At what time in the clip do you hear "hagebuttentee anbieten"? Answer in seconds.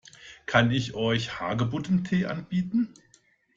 1.39-2.91